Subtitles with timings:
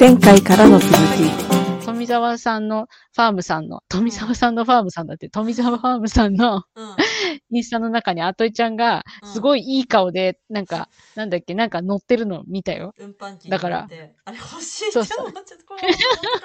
[0.00, 0.96] 前回からの続き。
[1.84, 6.96] 富澤さんのファームさんの、富澤さんのファームさんだって、富澤ファームさんのうん。
[7.50, 12.94] インスタの中にアトイちゃんが、すごいいい顔で、なんか、なんだっけ、なんか乗ってるの見たよ。
[12.98, 13.88] 運搬機だから
[14.24, 15.88] あれ欲しいってそうそうちゃって、これ帰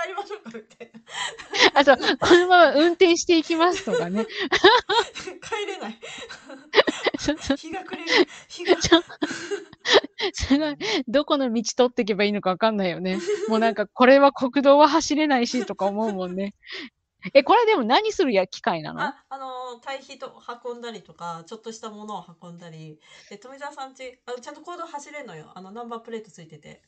[0.08, 1.80] りましょうかみたいな。
[1.80, 4.26] あと、このまま運転していきますとかね。
[5.42, 6.00] 帰れない。
[7.58, 8.28] 日が暮れる。
[8.48, 8.76] 日が。
[10.34, 10.78] すごい、
[11.08, 13.20] どこの道取っていけばいいのかわかんないよね。
[13.48, 16.56] もうなんか、これは国道は走れないし、とか思うもんね。
[17.34, 19.02] え、これでも何するや機械なの？
[19.02, 23.00] あ、あのー、堆肥と運んだりとか、ちょっとしたものを運んだり。
[23.30, 25.52] で、富澤さんち、あちゃんと行動走れるのよ。
[25.56, 26.82] あの、ナンバープレートついてて。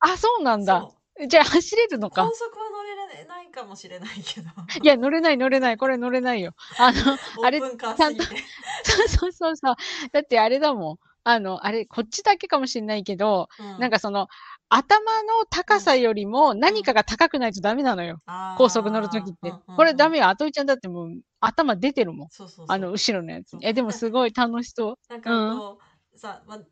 [0.00, 0.88] あ、そうなんだ。
[1.28, 2.24] じゃあ走れるのか？
[2.24, 2.34] 高。
[2.34, 4.48] 速は乗れないかもしれないけど。
[4.82, 5.76] いや、乗れない乗れない。
[5.76, 6.52] これ乗れないよ。
[6.78, 6.98] あの、
[7.44, 8.26] あれオープンカーすぎて。
[8.84, 9.76] そうそうそうそう。
[10.12, 10.98] だってあれだもん。
[11.24, 14.28] あの、あれ、こっちだけかもしれないけど、うんなんかその、
[14.68, 18.18] 頭の高さよりも何かが高くないとダメなのよ。
[18.58, 19.52] 高速乗るときって。
[19.76, 20.24] これダメよ。
[20.24, 20.30] よ。
[20.30, 22.28] あといちゃんだってもう頭出てるもん。
[22.30, 22.66] そうそう。
[22.68, 23.56] あの、後ろのやつ。
[23.62, 24.96] え、でもすごい楽しそう。
[25.08, 25.78] なんかこ
[26.14, 26.66] う、さ、ま、うん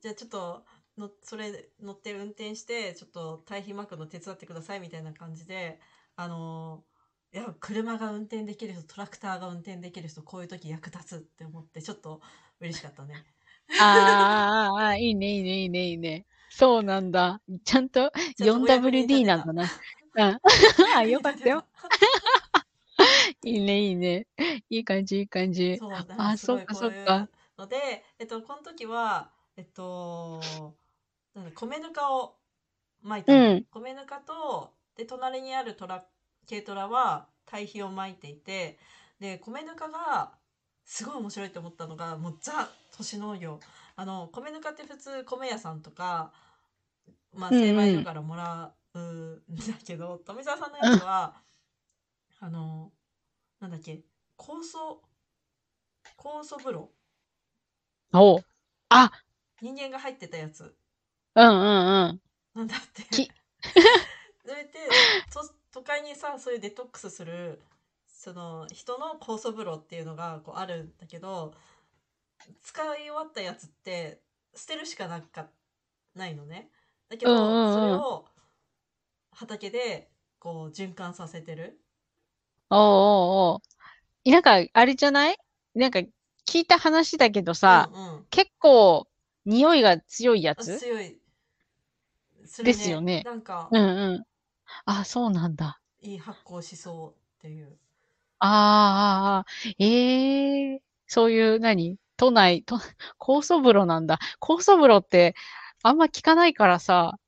[0.00, 0.64] じゃあちょっと
[0.98, 5.78] のそれ乗って運転してちょっと堆肥巻くの手伝ってくださいみたいな感じで
[6.16, 6.96] あのー
[7.32, 12.20] いや車が運転できる人トラクターが運転できる人こういう時役立つって思ってちょっと
[12.60, 13.24] 嬉しかったね。
[13.78, 16.24] あーあいいね、いいね、いいね、いいね。
[16.48, 17.40] そうなんだ。
[17.64, 19.62] ちゃんとちゃんとお役に立て 4WD たなんだな。
[20.14, 20.40] うん。
[20.96, 21.64] あ、よかったよ。
[23.44, 24.26] いいね、いいね。
[24.70, 25.76] いい感じ、いい感じ。
[25.76, 27.28] そうだあ、すそっか、そうっか。
[27.58, 30.40] ので、えっと、この時は、えっと、
[31.34, 32.36] なんだ米ぬかを
[33.02, 36.06] 巻いたの、うん米ぬかと、で、隣にあるトラ、
[36.48, 38.78] 軽トラは堆肥を巻いていて、
[39.20, 40.32] で、米ぬかが、
[40.84, 43.60] すごい面白いと思ったのが、もうザ都市農業。
[43.96, 46.32] あの、米ぬかって普通米屋さんとか、
[47.32, 51.34] まあ、うんうん精米所からもらうんだけど、富澤さんのやつは、
[52.40, 52.92] あの、
[53.60, 54.02] なんだっけ、
[54.38, 55.02] 酵素、
[56.18, 56.90] 酵素風呂
[58.12, 58.40] おう
[58.88, 59.10] あ、
[59.60, 60.74] 人間が入ってたやつ
[61.34, 62.20] うんうんうん。
[62.54, 63.02] なんだって。
[63.04, 63.30] き
[64.44, 64.70] それで
[65.32, 67.60] と都会にさそういうデトックスする
[68.06, 71.54] その人の酵素風呂っていうのがこうあるんだけど
[72.62, 74.20] 使い終わったやつって
[74.54, 75.48] 捨てるしかなか
[76.14, 76.70] ないのね。
[77.08, 78.26] だけど、うんうんうんそれを
[79.30, 81.80] 畑でこう循環させてる。
[82.70, 83.62] おうおうお
[84.26, 84.30] う。
[84.30, 85.38] なんか、あれじゃない？
[85.74, 89.08] なんか、聞いた話だけどさ、うんうん結構、
[89.44, 91.20] 匂いが強いやあつ強い。
[92.46, 94.24] そですよねなんか、うんうん。
[94.86, 95.80] あ、そうなんだ。
[96.00, 97.76] いい発酵しそうっていう。
[98.38, 101.96] あーあー、あーええそういう、何？
[102.16, 102.78] 都内、と、
[103.18, 104.18] 高素風呂なんだ。
[104.38, 105.34] 高素風呂って、
[105.82, 107.18] あんま聞かないからさ、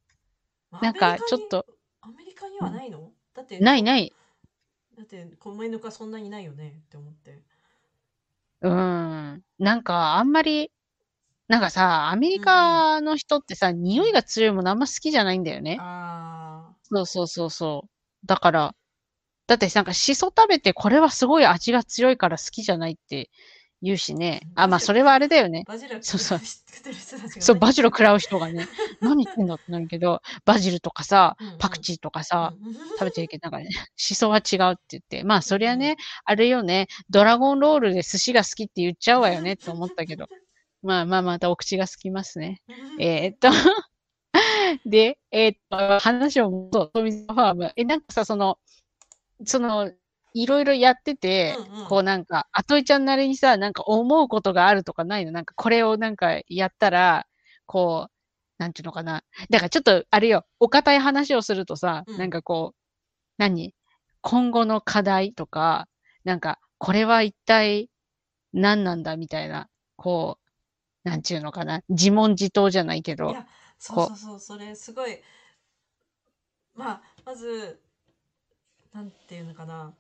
[0.71, 1.67] まあなんか、ちょっと、
[2.01, 4.13] アメリカにはないの、だってないない。
[4.97, 6.83] だって米ぬかそんなにないよね？
[6.87, 7.43] って思って。
[8.63, 9.43] うーん。
[9.59, 10.73] なんか、あんまり、
[11.47, 15.79] なんかさ、アメリカの人ってさ、匂いが強いものあんま好きじゃないんだよね。
[15.81, 18.27] あそうそうそうそう。
[18.27, 18.75] だから、
[19.47, 23.31] だってなんかシソ食べてこれはすごい味が強いから好きじゃないって
[23.81, 24.43] 言うしね。
[24.55, 25.65] あ、まあそれはあれだよね。
[25.67, 25.73] あ。。
[25.73, 26.41] バジルそうそう。
[27.41, 28.67] そう、バジル食らう人がね、
[29.01, 32.75] 何言ってんだってなるけど、バジルとかさパクチーとかさ、うん。
[32.75, 39.55] 食べてるけど、なんかね、シソは違うって言って、まあそりゃね、あれよね、ドラゴンロールで寿司が好きって言っちゃうわよね。
[39.55, 40.27] って思ったけど、
[40.83, 42.63] まあまあまたお口が空きますね。
[42.99, 43.49] えーっと、
[44.85, 47.73] で、えーっと、話を戻そう、富澤ファーム。
[47.77, 48.59] え、なんかさ、その、
[49.45, 49.91] その、
[50.43, 55.33] いろいろやってて、うんうんこうなんか、あといちゃんなりにさ、なんか思うことがあるとかないの？
[55.33, 57.27] なんかこれをなんかやったら、
[57.67, 58.13] こう、
[58.59, 59.23] なんていうのかな？
[59.51, 62.77] だからちょっと、あれよ、お堅い話をするとさ、うんなんかこう、
[63.39, 63.75] 何？
[64.21, 65.89] 今後の課題とか、
[66.25, 67.89] なんか、これは一体
[68.53, 70.39] 何なんだみたいな、こ
[71.05, 71.81] う、なんちゅうのかな？
[71.89, 73.33] 自問自答じゃないけどい。
[73.33, 73.47] や
[73.79, 75.21] そうそうそうそれすごい
[76.75, 77.81] まあまず
[78.93, 79.95] なんていうのかな？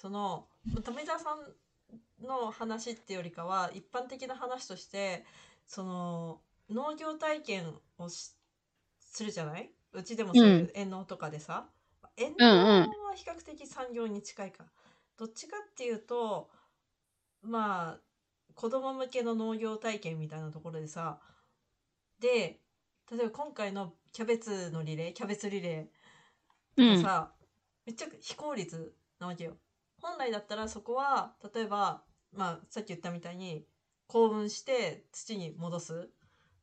[0.00, 0.48] その
[0.84, 5.24] 富澤さんの話っていうよりかは一般的な話として
[5.66, 8.32] その農業体験をし
[9.00, 9.70] するじゃない？
[9.92, 11.70] うちでもそういう遠農とかでさ、
[12.16, 12.38] 遠農
[13.04, 14.66] は比較的産業に近いか、
[15.18, 16.50] どっちかっていうと
[17.42, 18.00] まあ
[18.54, 21.20] 子供向けの農業体験みたいなところでさ。
[22.20, 22.60] で
[23.10, 25.90] 例えば今回のキャベツのリレーキャベツリレ
[26.76, 26.86] うん。
[26.86, 27.34] ーがさ、
[27.86, 29.58] めっちゃ非効率なわけよ。
[30.00, 32.02] 本来だったらそこは例えば、
[32.32, 33.66] まあ、さっき言ったみたいに
[34.06, 36.10] 興奮して土に戻す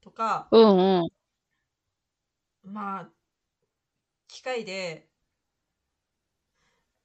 [0.02, 1.10] とかうんうん。
[2.64, 3.10] まあ
[4.30, 5.10] 機械で、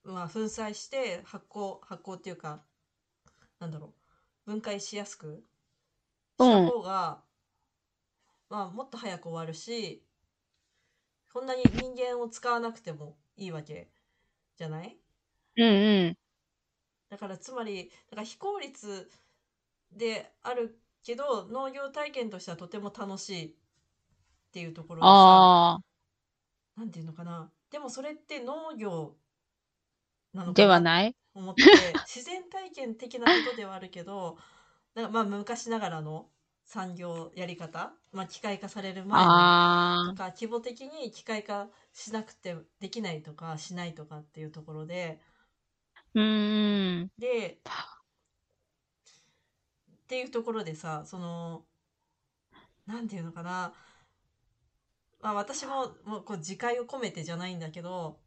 [0.05, 2.63] まあ、粉砕して発酵発酵っていうか
[3.61, 3.95] なんだろ
[4.47, 5.45] う分解しやすく
[6.39, 7.23] した方が、
[8.49, 10.05] まあ、もっと早く終わるし
[11.33, 13.91] こんなに人間を使わなくてもいいわけ
[14.57, 14.99] じゃない？
[15.57, 16.22] うんうん。
[17.13, 19.11] だからつまりだから非効率
[19.93, 23.51] であるけど農業体験としてはとても楽しいっ
[24.53, 25.83] ていうところでさああ。
[26.77, 29.17] なんていうのかなでもそれって農業
[30.35, 31.15] なのでかなはない？
[31.35, 34.39] 思って自然体験的なことではあるけど
[34.95, 36.29] なまあ昔ながらの
[36.65, 39.43] 産業やり方、まあ、機械化される前
[40.05, 45.32] とか規模的に機械化しなくてできないとかしないとかっていうところであ。
[46.15, 47.11] うーん。
[47.19, 47.63] で
[49.91, 51.65] っていうところでさその
[52.87, 53.73] なんていうのかな、
[55.21, 58.21] まあ、私ももうこう自戒を込めてじゃないんだけど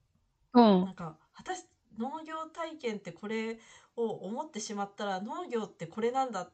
[0.53, 0.91] うんな。
[0.91, 1.65] んか果たし
[1.97, 3.59] 農業体験ってこれ
[3.95, 6.53] を思ってしまったら農業ってこれなんだっ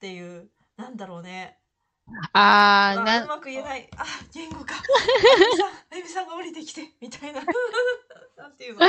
[0.00, 1.61] ていうなんだろうね
[2.32, 3.88] ああ、あうな、まく言えない。
[3.96, 4.74] あ言語か。
[5.90, 7.40] あゆみさんが降りてきてみたいな。
[8.36, 8.80] なんていうの？
[8.80, 8.88] でも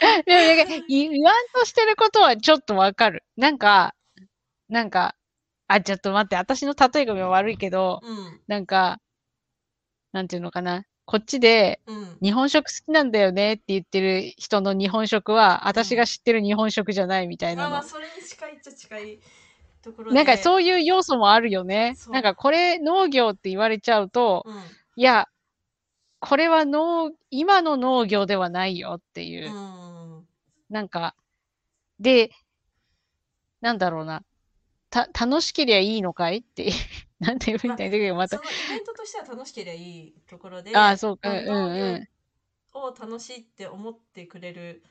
[0.00, 3.24] なんか言言わんとしてることはちょっとわかる。
[3.36, 3.94] なんか、
[4.68, 5.16] なんか、
[5.68, 8.40] あ、ちょっと待って、私の例えが悪いけど、うん。
[8.46, 9.00] なんか、
[10.12, 10.84] なんていうのかな。
[11.04, 12.18] こっちでうん。
[12.20, 17.70] 日本食好きなんだよねって言ってる人の日本食は、私が知ってる日本食じゃないみたいなの。
[17.70, 19.20] まあまあそれに近いっちゃ近い
[19.86, 21.96] ところでなんかそういう要素もあるよね。
[22.10, 24.54] なんかこれ農業って言われちゃうと、うん
[24.98, 25.28] いや、
[26.20, 29.52] これは農、今の農業ではないよっていう。
[29.54, 30.26] うん
[30.68, 31.14] なんか、
[32.00, 32.30] で、
[33.60, 34.24] なんだろうな。
[34.90, 36.72] た、楽しけりゃいいのかいって、
[37.20, 42.08] なんて言うんだけど、またその、イベントとしては楽しければいいところでああ、そうか、まあうんうん。
[42.72, 44.82] を楽しいって思ってくれる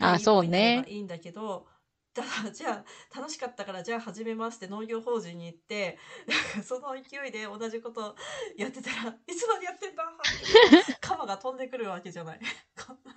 [0.00, 1.66] あそうねいいんだけど
[2.14, 8.14] だからじゃあ楽しかったからじゃあ始めますって農業法人に行ってなんかその勢いで同じこと
[8.56, 8.94] やってたら
[9.26, 12.40] いつまでやってんだってカマが飛んでくるわけじゃない。
[12.86, 13.12] こんな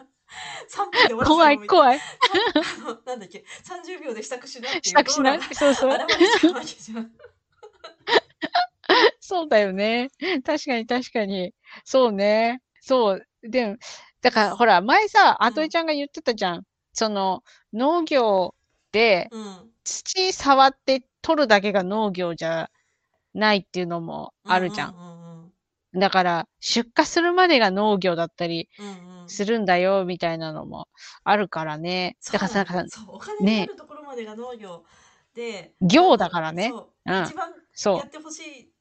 [0.69, 1.99] 3分で怖い、い怖い。
[3.05, 5.97] なんだっけ30秒で支度しなっていう支度しないそうそう。
[9.19, 10.09] そうだよね。
[10.45, 11.53] 確かに確かに。
[11.83, 12.61] そうね。
[12.79, 13.27] そう。
[13.41, 13.77] でも、
[14.21, 16.63] だからほら、前さ、うんアトエちゃんが言ってたじゃん。
[16.93, 17.43] その、
[17.73, 18.64] 農業で
[19.31, 19.71] うん。
[19.83, 22.69] 土触って取るだけが農業じゃ
[23.33, 24.95] ないっていうのもあるじゃん。
[24.95, 25.15] うんうん
[25.97, 29.09] だから、出荷するまでが農業だったりうんうん。
[29.09, 30.87] うんするんだよ、みたいなのも
[31.23, 32.15] あるからね。
[32.31, 34.83] だからさ、なんかさそうお金になるところまでが農業
[35.33, 36.69] で、業だからね。
[36.69, 37.23] そううん。
[37.23, 37.49] 一番
[37.97, 38.71] やってほしい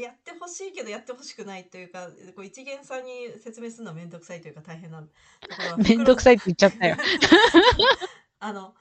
[0.00, 6.96] やってほしいけどやってほしくないというかこう一元さんに説明するのは面倒くさいというか大変なところは めんどくさいって言っちゃったよ。
[8.40, 8.74] あの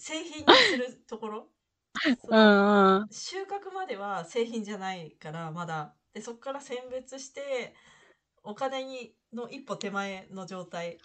[0.00, 1.48] 製品にするところ？
[2.28, 3.08] うんうん。
[3.10, 7.74] 収穫までは製品じゃないからまだでそこから選別して
[8.42, 10.98] お金にの一歩手前の状態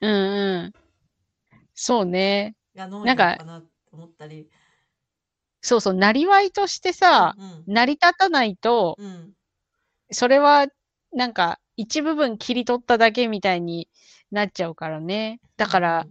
[0.00, 0.72] うんうん。
[1.74, 2.54] そうね。
[2.74, 4.50] が農なんか業かなと思ったり
[5.60, 9.34] そうそう、なりわいとしてさ、うん成り立たないと、うん
[10.10, 10.66] それは、
[11.12, 13.88] なんか、一部分切り取っただけみたいに
[14.30, 15.38] なっちゃうからね。
[15.58, 16.06] だから、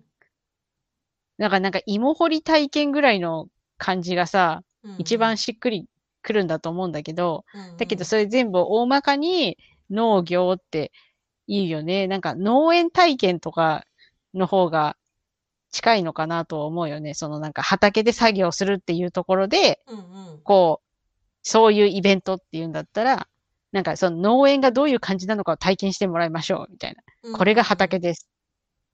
[1.38, 5.86] なんか、なんか、芋掘り体験ぐらいの感じがさ、うんうん一番しっくり
[6.22, 9.58] くるんだと思うんだけど、うんうんだけど、それ全部大まかに
[9.90, 10.92] 農業って
[11.48, 12.08] いいよね。
[12.08, 13.86] なんか、農園体験とか
[14.34, 14.96] の方が
[15.72, 17.14] 近いのかなとは思うよね。
[17.14, 20.88] そのなんか、畑で作業するっていうところで、うんうんこう、
[21.44, 23.28] そういうイベントっていうんだったら、
[23.72, 27.04] なんかその農園がどういう感じなのかを体験してもらいましょう、みたいな。
[27.24, 28.30] うんこれが畑です。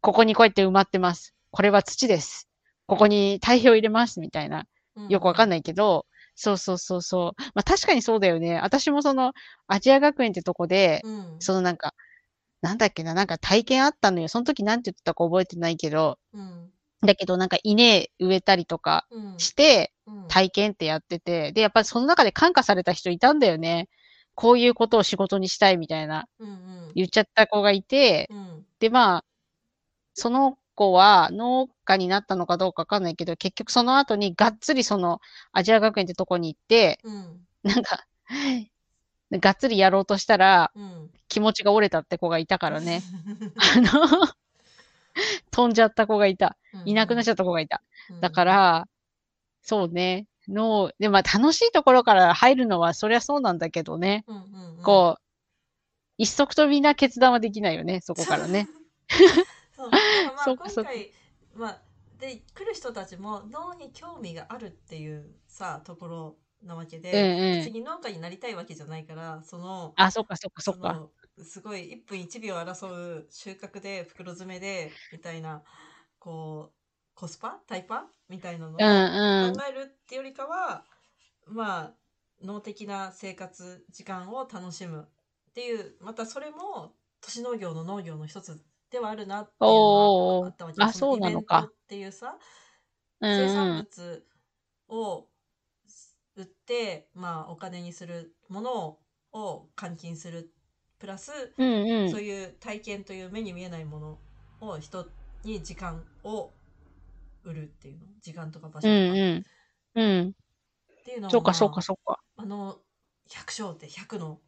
[0.01, 1.33] ここにこうやって埋まってます。
[1.53, 2.49] これは土です。
[2.87, 4.65] ここに堆肥を入れます、みたいな。
[5.07, 5.61] よくわかんない。
[5.61, 7.41] けど、そうそうそうそう。
[7.53, 8.59] まあ確かにそうだよね。
[8.59, 9.33] 私もその、
[9.67, 11.93] アジア学園ってとこで、うんそのなんか、
[12.61, 14.27] なんだっけな、なんか体験あったのよ。
[14.29, 16.71] その時なんて言ってたか覚えてないけど、うん
[17.05, 23.89] だけどなんか稲植えたりとかうんして、うん体験ってやってて、で、やっぱりその中で感化された人いたんだよね。
[24.33, 26.53] こういうことを仕事にしたいみたいな、うんう
[26.89, 29.25] ん言っちゃった子がいて、うんで、まあ、
[30.15, 35.19] その子は農家になったのかどうかわかんないけど、結局その後にがっつりその
[35.51, 38.05] アジア学園ってとこに行って、うんなんか、
[39.31, 43.01] がっつりやろうとしたらうん気持ちが折れたって子がいたからね。
[43.75, 44.27] あの、
[45.49, 46.57] 飛んじゃった子がいた。
[46.85, 47.81] いなくなっちゃった子がいた。
[48.21, 48.87] だか、ら、
[49.63, 50.27] そうね。
[50.47, 54.25] 農、で、まあ楽しいところから入るのはそりゃそうなんだけどね。
[54.27, 55.21] うんうんうんこう、
[56.17, 58.67] 一足飛びな決断はできないよね、そこからね。
[59.75, 59.89] そ う
[60.45, 61.11] まあ今回
[61.55, 61.81] まあ
[62.19, 66.35] で来る人たちも脳に興味があるっていうさところ
[66.65, 67.57] なわけで、うんうん。
[67.65, 70.93] 別に農家になりたいわけじゃないからそのあ、そっかそっかそっか。
[70.93, 71.09] の
[71.43, 75.63] すごい1分1秒争う収穫で袋詰めでみたいな
[76.19, 76.75] こう
[77.15, 77.59] コスパ？
[77.67, 78.05] タイパ？
[78.29, 79.55] みたいなのをうんうん。
[79.55, 79.61] 考。
[79.69, 80.85] えるってよりかは、
[81.47, 81.91] まあ
[82.41, 85.07] 脳的な生活時間を楽しむ
[85.49, 88.61] っていうまたそれも都市農業の農業の一つ
[88.93, 92.37] ではあるなっていうのおーがあったわけあそうなのかイベントっていうさ
[93.21, 93.77] うん生産うん。
[93.77, 94.23] 物
[94.87, 95.27] を
[96.35, 98.97] 売って、まあ、お金にするもの
[99.33, 100.51] を換金する
[100.99, 102.21] プラス、うんうんそう。
[102.21, 104.19] いう体験という目に見えないもの
[104.61, 105.07] を人
[105.43, 106.51] に時間を
[107.43, 109.43] 売るっていうの時間とか場所うとか、ん
[109.95, 110.01] うん。
[110.01, 110.29] うん。
[110.29, 112.19] っていうのをそうかそうまあかそうか。
[112.37, 112.77] あの
[113.29, 114.39] 百姓って100の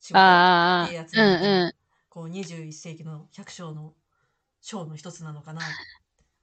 [0.00, 1.74] 仕事ああ、っていうやつうなんだんう
[2.18, 3.94] こう21世紀の百姓の
[4.60, 5.70] 章の一つなのかなって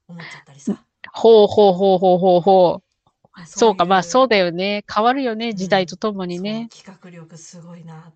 [0.08, 0.72] 思っちゃったりさ。
[0.72, 0.80] ん。
[1.12, 3.46] ほうほうほうほうほうほう。
[3.46, 4.86] そうか、まあそうだだよね。
[4.90, 6.70] 変わるよね、時代とともにね。
[6.72, 8.14] 企画力すごいな。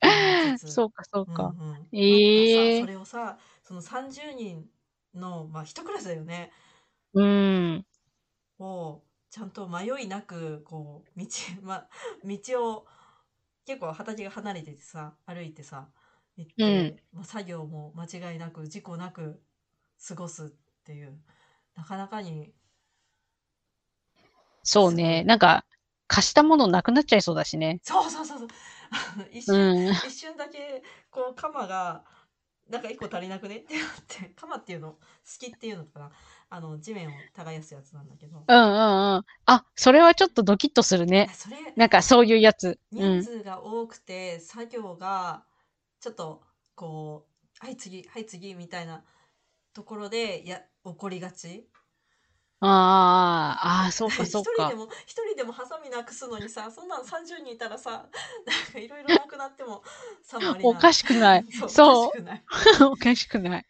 [0.58, 1.54] そうかそうか。
[1.56, 4.68] うんうんええまたさそれをさ、その30人
[5.14, 6.50] の、まあ一クラスだよね。
[7.14, 7.86] うん。
[8.58, 9.00] を
[9.30, 11.26] ちゃんと迷いなくこう道,、
[11.62, 11.88] まあ、
[12.24, 12.86] 道を
[13.64, 15.86] 結構畑が離れててさ歩いてさ
[16.40, 19.42] 行って、まあ、作業も間違いなく事故なく
[20.08, 20.48] 過ごすっ
[20.84, 21.18] ていう
[21.76, 22.54] なかなかに
[24.62, 25.24] そうね。
[25.24, 25.64] なんか、
[26.06, 27.80] 貸したものなくなっちゃいそうだしね。
[27.82, 28.48] そうそうそうそう
[28.90, 29.92] あの 一う瞬、ん。
[30.02, 32.04] 一瞬だけこう鎌が
[32.68, 33.58] なんか一個足りなくね？
[33.58, 34.98] ってなって鎌っていうの好
[35.38, 36.12] きっていうのかな？
[36.50, 39.24] あの地面を耕すやつなんだけど、うんうんうん。
[39.46, 41.28] あ、それはちょっとドキッとするね。
[41.32, 42.78] それなんかそういうやつ。
[42.92, 43.22] う人ん。
[43.22, 45.44] 数が多くて作業が
[46.00, 46.42] ちょっと
[46.74, 47.26] こ
[47.62, 49.04] うはい次はい次みたいな
[49.74, 51.66] ところでや起こりがち
[52.62, 54.74] ああ、ああ、そうか一 そうか人で。
[54.74, 59.82] も一人でもハサミなくすのにさそんなん30人いたらさなんかいろいろなくなっても
[60.22, 61.46] さおかしくない。
[61.68, 62.44] そうおかしくない
[62.92, 63.66] おかしくない。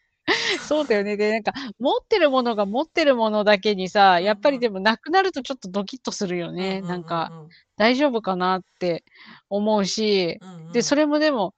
[0.67, 1.17] そうだよね。
[1.17, 6.79] で、なんか、持ってるものが持ってるものだけにさ、やっぱりでもなくなるとちょっとドキッとするよね。
[6.79, 7.31] うううなんか、
[7.75, 9.03] 大丈夫かなって
[9.49, 11.53] 思うし、うんうんで、それもでも、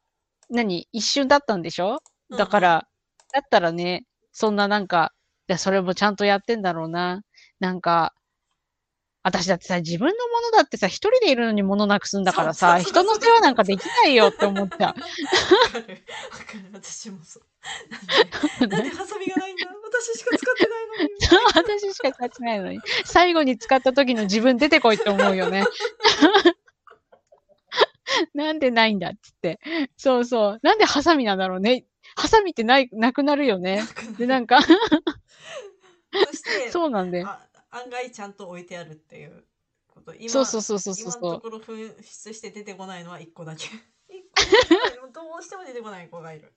[0.53, 1.97] 何一瞬だったんでしょ？
[2.37, 2.87] だか、ら、
[3.33, 5.11] だったらね、そんななんか、
[5.47, 7.21] でそれもちゃんとやってんだろうな。
[7.59, 8.13] なんか、
[9.25, 14.79] 私だってさ、自分のものだってさ、一人でいるのに物なくすんだからさ、人の世話なんかできないよって思っちゃう。
[14.79, 15.01] わかる。
[15.73, 16.03] わかる。
[16.73, 17.43] 私もそう。
[18.59, 18.89] なんで？
[18.89, 19.65] ハサミがないんだ？
[19.85, 21.09] 私しか使ってないのに。
[21.55, 22.79] 私しか使ってないのに。
[23.05, 25.63] 最後に使った時の自分出てこいって思うよね。
[28.33, 29.59] なんでないんだっつって。
[29.97, 30.59] そうそう。
[30.61, 31.85] なんでハサミなんだろうね。
[32.15, 33.83] ハサミってない、なくなるよね。
[34.17, 34.67] で、なんか、そ
[36.33, 37.27] して そうなんだよ。
[37.27, 39.45] あ案外ちゃんと置いてあるっていう
[39.87, 41.21] こと今そうそうそうそうそう今そう。
[41.23, 43.65] のところ紛失して出てこないのは1個だけ
[45.13, 46.53] どうしても出てこない子がいる、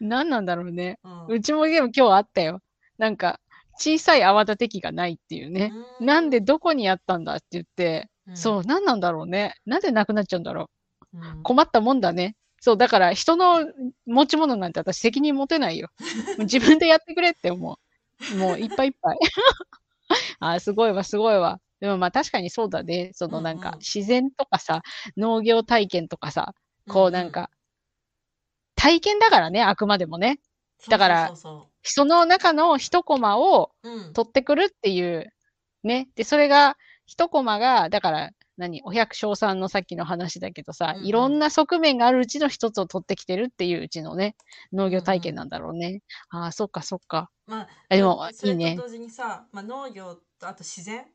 [0.00, 0.98] 何なんだろうね。
[1.04, 2.60] うんうちもでも今日あったよ。
[2.98, 3.40] なんか、
[3.78, 5.72] 小さい泡立て器がないっていうね。
[6.00, 9.54] なんでどこにあったんだって言って、うんそう、何なんだろうね。
[9.66, 10.70] なんでなくなっちゃうんだろ
[11.14, 11.42] うんう。
[11.42, 12.36] 困ったもんだね。
[12.60, 13.66] そう、だから人の
[14.06, 15.88] 持ち物なんて私責任持てないよ。
[16.38, 17.78] 自分でやってくれって思
[18.30, 18.36] う。
[18.36, 19.18] もういっぱいいっぱい。
[20.38, 21.60] あ、すごいわ、すごいわ。
[21.80, 23.10] でもまあ確かにそうだね。
[23.14, 24.82] そのなんか自然とかさ、
[25.16, 26.54] 農業体験とかさ、
[26.88, 27.50] こうなんか、
[28.76, 30.38] 体験だからね、あくまでもね。
[30.88, 33.72] だからそうそうその中の一コマを
[34.14, 35.32] 取ってくるっていう、
[35.82, 36.08] ね。
[36.14, 36.76] で、それが、
[37.06, 41.06] 一コマが、だから、何お百姓さんのさっきの話だけどさ、うんうん。
[41.06, 44.36] いろんな側面があるうちの一つを取ってきてるっていううちのね、
[44.72, 46.02] 農業体験なんだろうね。
[46.28, 47.30] ああ、そっかそっか。
[47.46, 48.76] まあ、あでもいいね。
[48.76, 51.06] と同時にさ、まあ、農業とあと自然？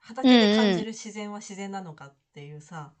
[0.00, 2.92] 畑で感じる自然は自然なのかっていうさ、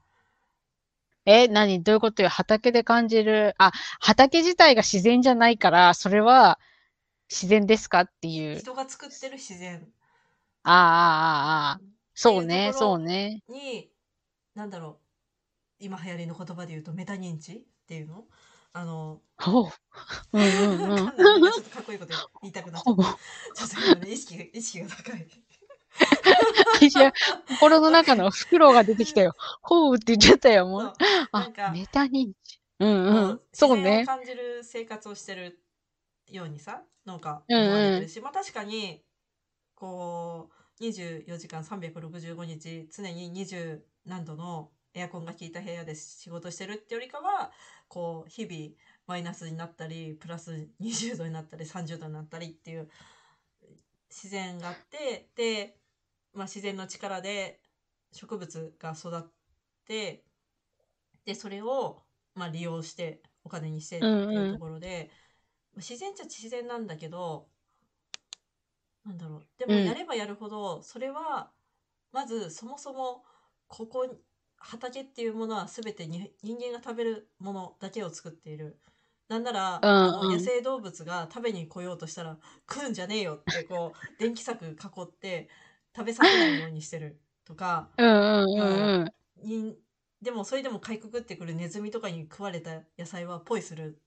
[1.24, 1.82] え、何？
[1.82, 2.28] どういうことよ？
[2.28, 3.54] 畑で感じる？
[3.58, 6.60] あ、畑自体が自然じゃないから、それは
[7.28, 8.58] 自然ですかっていう。
[8.58, 9.88] 人が作ってる自然
[10.64, 11.80] ああ、ああ、ああ。
[12.14, 13.42] そうね、っていうところそうね。
[13.48, 13.90] に
[14.54, 15.00] なんだろ
[15.80, 18.24] う今流行りの言葉で言うとメタ認知っていうの？
[18.74, 19.64] あの、ほう。
[20.32, 20.78] うんうんうん。
[20.80, 23.08] んないなんかちょっとかっこいいこと言いたくなっちゃほうっ
[23.54, 23.66] た。
[23.66, 25.26] ちょっと今ね意識が意識が高い。
[26.80, 27.12] いや、
[27.48, 29.34] 心の中のフクロウが出てきたよ。
[29.62, 30.92] ほうって言っちゃったよ、もそうう。
[31.32, 32.60] あなんか、メタ認知。
[32.80, 33.12] うんう。
[33.12, 33.82] こうんそうね。
[33.82, 35.60] 自然を感じる生活をしてる
[36.30, 39.02] ようにさなんかうんうん思われてるし、まあ確かに
[39.82, 40.48] こ
[40.80, 47.50] う24時間365日常に20何度のエアコンが効いた部屋で仕事してるってよりかは
[47.88, 48.76] こう日々
[49.08, 52.88] マイナスになったりプラス20度になったり30度になったりっていう
[54.08, 55.74] 自然があってで、
[56.32, 57.58] まあ、自然の力で
[58.12, 59.22] 植物が育っ
[59.88, 60.22] て
[61.24, 62.04] でそれを、
[62.36, 65.10] まあ、利用してお金にしてっていうところで、
[65.76, 67.48] 自然っちゃ自然なんだけど
[69.04, 69.46] なんだろう。
[69.58, 69.84] でもうん。
[69.84, 71.50] やればやるほどそれは
[72.12, 73.24] まずそもそも
[73.68, 74.06] ここ
[74.58, 78.78] 畑っていうものは全てに人間が食べるものだけを作っている。
[79.28, 79.90] なんなら、うん
[80.26, 80.32] うん。
[80.34, 82.38] 野生動物が食べに来ようとしたら
[82.70, 84.70] 食うんじゃねえよってこう電気柵囲
[85.02, 85.48] って
[85.96, 87.20] 食べさせないようにしてる。
[87.44, 87.88] とか
[90.22, 94.00] でもそれでもかいくぐってくるネズミとかに食われた野菜はポイする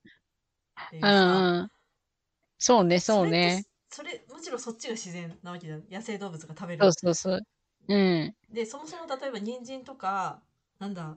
[0.88, 1.70] っていううさ、んうん。
[2.58, 3.66] そうね、そうれね。
[3.90, 7.42] それむしろそっちが自然なわけじゃん野生動物が食べるそうそうそう。
[7.88, 8.36] うん。
[8.54, 10.40] でそもそも例えば人参とか
[10.80, 11.16] なんだ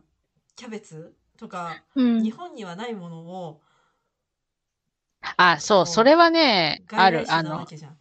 [0.56, 3.60] キャベツとか、うん日本にはないものを
[5.36, 7.24] あ、そう、それはね、ある。
[7.28, 7.96] あの、なわけじゃん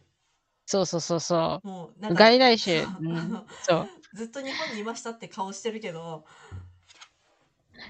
[0.66, 2.14] そうそうそうそもうなんう。
[2.14, 2.82] か外来種。
[2.82, 3.88] そ うそう。
[4.16, 6.24] ずっと日本にいましたって顔してるけど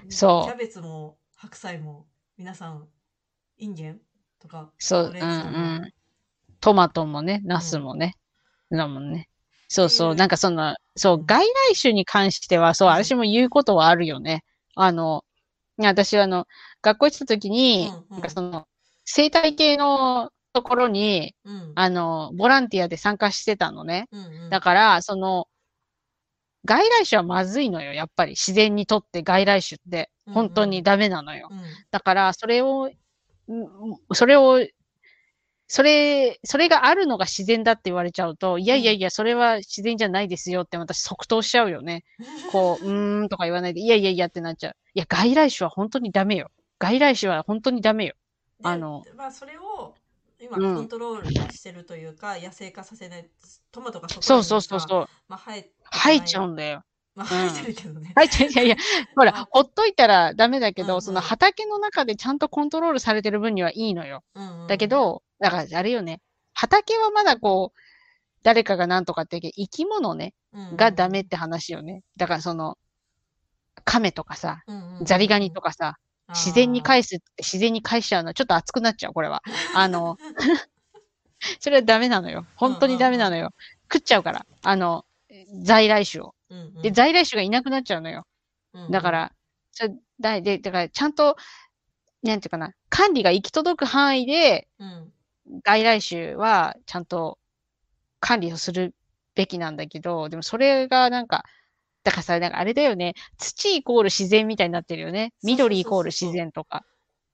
[0.09, 2.05] そうキャベツも白菜も
[2.37, 2.87] 皆さん
[3.57, 4.01] インゲン
[4.39, 5.25] とかそう、うんう
[5.85, 5.91] ん。
[6.61, 8.15] トマトもね、ナスもね。
[8.71, 9.29] だもんね。
[9.67, 10.15] そうそう。
[10.15, 14.43] なんかその、そうう、ん外来種に関しては、そう、うん私も言うことはあるよね。
[14.75, 15.23] あの、
[15.77, 16.45] 私はあの、
[16.81, 18.67] 学校行ってた時になんかその、
[19.05, 24.07] 生態系のところに、うんあの、ボランティアで参加してたのね。
[24.49, 25.47] だから、その、
[26.65, 28.31] 外来種はまずいのよ、やっぱり。
[28.31, 31.47] 自然にとって外来種って、本当にダメなのよ。
[31.51, 31.59] うん
[31.91, 32.91] だから、それを、ん
[34.13, 34.59] それを、
[35.69, 42.03] それ、それがあるのが自然だって言われちゃうと、いやいやいや、それは自然じゃないですよって私即答しちゃうよね。
[42.47, 44.75] こう、うーんとか言わないで、いやいやいやってなっちゃう。
[44.95, 46.49] いや、外来種は本当にダメよ。
[46.79, 48.15] 外来種は本当にダメよ。
[48.59, 49.93] であのまあそれを
[50.41, 53.29] 今うんコントロールしてるというか、野生化させない
[53.71, 55.05] トマトがそこそうそうそうそう。
[55.27, 56.83] まあ生え生えちゃうんだよ。
[57.19, 58.49] まあ生えてるけどね、生えちゃう。
[58.49, 58.75] いやいや、
[59.15, 64.23] ほらあ、ほっといたらダメだけど、うんうんその畑の中でちゃんとコントロールされてる分にはいいのよ。
[64.35, 66.21] うんうんだけど、だからあれよね。
[66.53, 67.79] 畑はまだこう、
[68.43, 70.33] 誰かが何とかって言うけど、生き物ね、
[70.75, 72.03] がダメって話よね。
[72.15, 72.77] だからその、
[73.83, 74.63] 亀とかさ、
[75.01, 75.97] ザリガニとかかさ、
[76.29, 78.33] 自然に返すって自然に返しちゃうの。
[78.33, 79.41] ちょっと熱くなっちゃう、これは。
[79.73, 80.17] あの、
[81.59, 82.45] それはダメなのよ。
[82.55, 83.51] 本当にダメなのよ。
[83.91, 84.45] 食っちゃうから。
[84.61, 85.05] あの、
[85.63, 86.35] 在来種を。
[86.81, 88.25] で、在来種がいなくなっちゃうのよ。
[88.89, 89.31] だか、ら、
[89.71, 91.35] それだで、だからちゃんと、
[92.23, 95.13] なんていうかな、管理が行き届く範囲で、うんうん
[95.63, 97.39] 外来種はちゃんと
[98.19, 98.93] 管理をする
[99.35, 101.43] べきなんだけど、でもそれがなんか、
[102.03, 105.33] だからさ、なんかあれだよね、土イコール自然みたいになってるよね。
[105.43, 106.85] 緑イコール自然とか。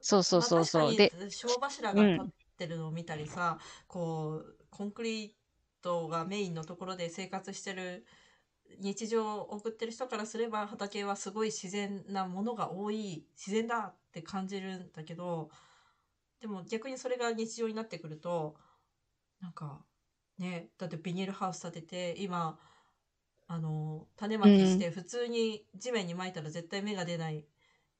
[0.01, 0.95] そうそうそうそう。
[0.95, 5.31] で、小柱が立ってるのを見たりさ、こうコンクリー
[5.81, 8.05] トがメインのところで生活してる
[8.79, 15.49] 日常を送ってる人からすれば畑はすごい自然なものが多い自然だって感じるんだけど
[16.41, 18.55] でも逆にそれが日常になってくると
[19.41, 19.79] なんか
[20.37, 22.57] ねだってビニールハウス建てて今
[23.47, 27.45] あの種まきして普通に地面にまいたら絶対芽が出ない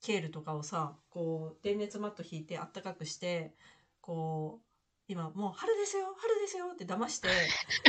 [0.02, 3.54] ケールとかをさこう電熱マット引いてあったかくして
[4.02, 4.66] こう
[5.08, 7.30] 今もう春ですよ春ですよって騙して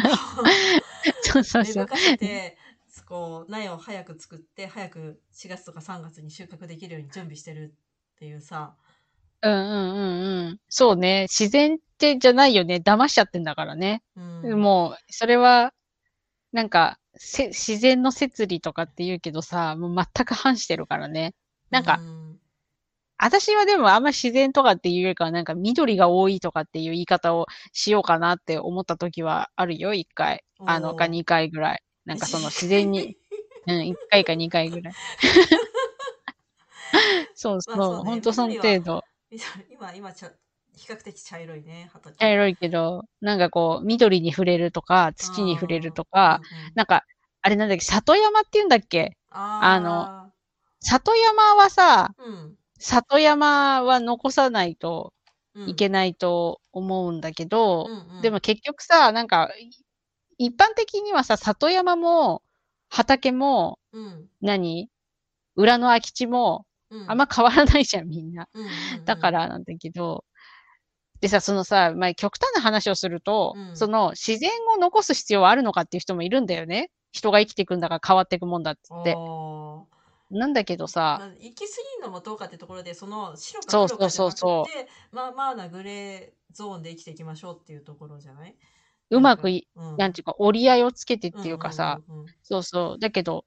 [1.22, 1.86] そうそうそう。
[2.18, 2.56] て
[3.06, 7.74] こう苗を早く作って早く4月とか3月に収穫できるように準備してる
[8.14, 8.74] っていうさ
[9.42, 10.60] うんうんうんうん。
[10.68, 11.26] そうね。
[11.28, 12.76] 自然ってじゃないよね。
[12.76, 14.02] 騙しちゃってんだからね。
[14.16, 15.72] うんもう、それは、
[16.52, 21.34] なんか、せ、自然の摂理とかって言うけどさ、もう全く反してるからね。
[21.70, 22.38] なんかうん
[23.18, 30.44] 私はでもあんま自然とかっていうよりかは、なんか緑が多いとかっていう言い方をしようかなって思った時はあるよ、一回。
[30.64, 31.82] あの、か二回ぐらい。
[32.04, 33.16] なんかその自然に、
[33.66, 34.94] うん、一回か二回ぐらい。
[37.34, 38.02] そうそう、まあそうね。
[38.10, 39.02] ほんとその程度。
[39.70, 40.30] 今今ちゃ
[40.74, 42.16] 比較的茶色いね畑。
[42.16, 46.40] 茶色いけど、なんかこう、緑に触れるとか、土に触れるとか、
[46.74, 47.04] なんか、
[47.42, 49.16] あれなんだっけ、里山って言うんだっけ？
[49.30, 50.32] ああの
[50.80, 52.56] 里山はさ、うん。
[52.78, 55.12] 里山は残さないと
[55.54, 55.68] うん。
[55.70, 58.22] いけないと思うんだけど、うんうん。
[58.22, 59.70] でも結局さ、なんか、い
[60.38, 62.42] 一般的にはさ、里山も、
[62.88, 64.28] 畑も、うん。
[64.40, 64.88] 何？
[65.56, 67.10] 裏の空き地も、うん。
[67.10, 68.48] あんま変わらないじゃん、みんな。
[68.52, 68.68] うんうん
[68.98, 69.04] うん。
[69.04, 70.24] だからなんだけど、
[71.20, 73.76] でさ、そのさ、まあ、極端な話をすると、うん。
[73.76, 76.90] その自然を残す必要はあるのかっていう人もいるんだよね。
[77.12, 78.82] 人が生きていくんだから変わっていくもんだって。
[78.90, 79.14] 言って。
[79.16, 79.84] あ
[80.28, 84.66] なんだけどさ、な行き過ぎるのもどうかってところで、その白かそう黒かじゃなくて、そ
[85.12, 85.14] う。
[85.14, 88.56] まあまあなグレーゾーンで生きていきましょうっていうところじゃない？
[89.10, 89.48] うまく
[89.96, 92.00] なんていうか、折り合いをつけてっていうかさ、
[92.42, 92.98] そうそう。
[92.98, 93.44] だけど、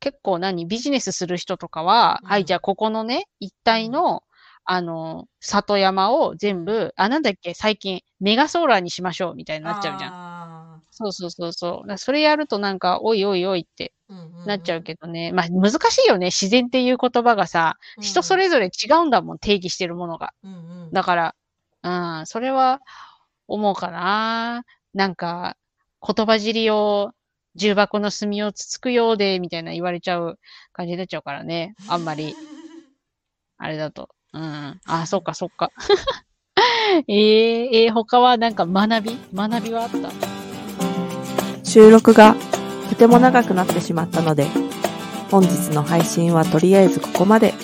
[0.00, 4.22] 結構何、ビジネスする人とかは、うんはい、じゃあここのね、一帯の、
[4.64, 10.12] あの、里山を全部、あ、なんだっけ、最近、メガソーラーにしましょう、みたいになっちゃうじゃん。
[10.12, 10.42] あ
[10.90, 11.98] そうそうそうそう。
[11.98, 13.92] それやるとなんか、おいおいおいって
[14.46, 15.32] なっちゃうけどね。
[15.32, 16.26] まあ、難しいよね。
[16.26, 20.32] 自然っていう言葉がさ、人それぞれ違うんだもん、定義してるものが。
[20.92, 21.34] だから、
[21.82, 22.80] うん、それは
[23.48, 24.64] 思うかな。
[24.94, 25.56] なんか、
[26.06, 27.12] 言葉尻を、
[27.54, 30.38] 重箱の隅をつつくようで、みたいな言われちゃう
[30.72, 31.74] 感じになっちゃうからね。
[31.88, 32.34] あんまり、
[33.58, 34.08] あれだと。
[34.32, 34.80] うん。
[34.86, 35.70] あ、そっかそっか。
[37.08, 39.18] えー、えー他はなんか学び？
[39.34, 39.90] 学びはあっ
[41.60, 41.64] た？
[41.64, 42.34] 収録が
[42.90, 44.46] とても長くなってしまったので、
[45.30, 47.54] 本日の配信はとりあえずここまで。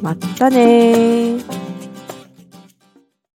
[0.00, 1.59] まったねー。